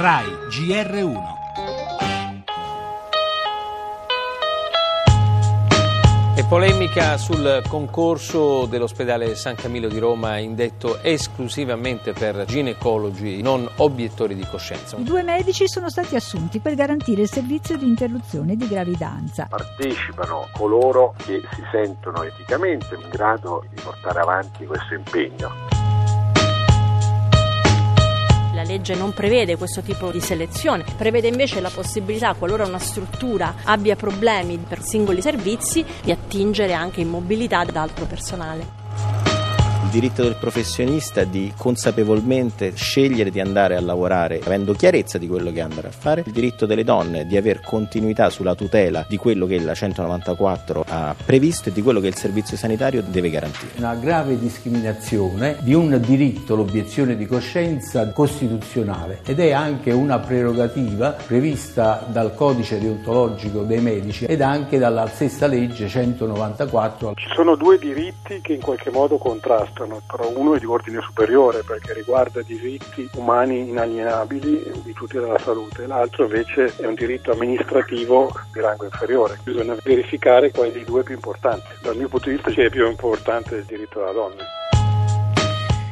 [0.00, 1.38] RAI GR1
[6.34, 14.34] E polemica sul concorso dell'ospedale San Camillo di Roma indetto esclusivamente per ginecologi, non obiettori
[14.34, 14.96] di coscienza.
[14.96, 19.48] I due medici sono stati assunti per garantire il servizio di interruzione di gravidanza.
[19.50, 25.79] Partecipano coloro che si sentono eticamente in grado di portare avanti questo impegno.
[28.70, 33.96] Legge non prevede questo tipo di selezione, prevede invece la possibilità, qualora una struttura abbia
[33.96, 38.79] problemi per singoli servizi, di attingere anche in mobilità ad altro personale
[39.82, 45.50] il diritto del professionista di consapevolmente scegliere di andare a lavorare avendo chiarezza di quello
[45.50, 49.46] che andare a fare, il diritto delle donne di aver continuità sulla tutela di quello
[49.46, 53.72] che la 194 ha previsto e di quello che il servizio sanitario deve garantire.
[53.76, 61.10] Una grave discriminazione di un diritto, l'obiezione di coscienza costituzionale ed è anche una prerogativa
[61.10, 67.14] prevista dal codice deontologico dei medici ed anche dalla stessa legge 194.
[67.14, 71.00] Ci sono due diritti che in qualche modo contrastano esistono, però uno è di ordine
[71.00, 77.32] superiore perché riguarda diritti umani inalienabili di tutti della salute, l'altro invece è un diritto
[77.32, 79.38] amministrativo di rango inferiore.
[79.42, 81.76] Bisogna verificare quale dei due è più importante.
[81.82, 84.59] Dal mio punto di vista è più importante il diritto della donna.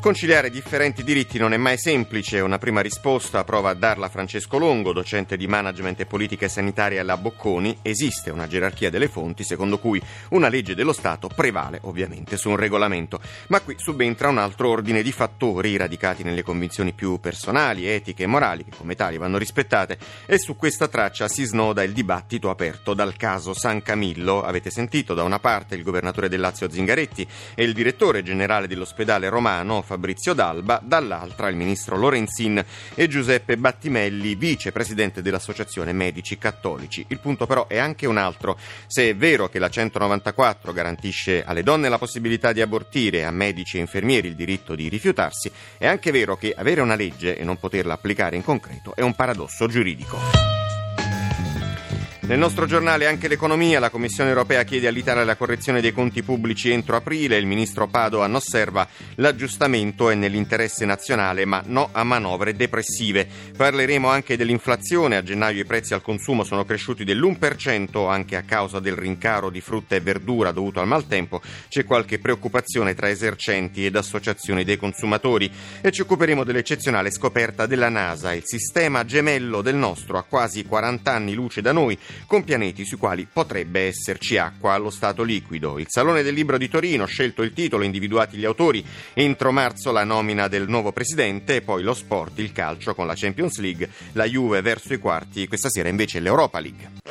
[0.00, 2.40] Conciliare differenti diritti non è mai semplice.
[2.40, 7.18] Una prima risposta prova a darla Francesco Longo, docente di management e politiche sanitarie alla
[7.18, 7.80] Bocconi.
[7.82, 12.56] Esiste una gerarchia delle fonti secondo cui una legge dello Stato prevale ovviamente su un
[12.56, 13.20] regolamento.
[13.48, 18.26] Ma qui subentra un altro ordine di fattori radicati nelle convinzioni più personali, etiche e
[18.26, 22.94] morali che come tali vanno rispettate e su questa traccia si snoda il dibattito aperto
[22.94, 24.42] dal caso San Camillo.
[24.42, 29.28] Avete sentito da una parte il governatore del Lazio Zingaretti e il direttore generale dell'ospedale
[29.28, 37.04] romano Fabrizio D'Alba, dall'altra il ministro Lorenzin e Giuseppe Battimelli, vicepresidente dell'Associazione Medici Cattolici.
[37.08, 38.56] Il punto però è anche un altro.
[38.86, 43.78] Se è vero che la 194 garantisce alle donne la possibilità di abortire a medici
[43.78, 47.58] e infermieri il diritto di rifiutarsi, è anche vero che avere una legge e non
[47.58, 50.49] poterla applicare in concreto è un paradosso giuridico.
[52.30, 56.70] Nel nostro giornale anche l'economia, la Commissione europea chiede all'Italia la correzione dei conti pubblici
[56.70, 58.86] entro aprile, il ministro Padoan osserva
[59.16, 63.26] l'aggiustamento è nell'interesse nazionale ma no a manovre depressive.
[63.56, 68.78] Parleremo anche dell'inflazione, a gennaio i prezzi al consumo sono cresciuti dell'1% anche a causa
[68.78, 73.96] del rincaro di frutta e verdura dovuto al maltempo, c'è qualche preoccupazione tra esercenti ed
[73.96, 75.50] associazioni dei consumatori.
[75.80, 81.12] E ci occuperemo dell'eccezionale scoperta della NASA, il sistema gemello del nostro a quasi 40
[81.12, 85.78] anni luce da noi con pianeti sui quali potrebbe esserci acqua allo stato liquido.
[85.78, 90.04] Il Salone del Libro di Torino, scelto il titolo, individuati gli autori, entro marzo la
[90.04, 94.60] nomina del nuovo presidente poi lo sport, il calcio con la Champions League, la Juve
[94.60, 97.09] verso i quarti, questa sera invece l'Europa League.